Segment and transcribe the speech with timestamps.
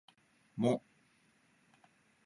[0.59, 0.73] も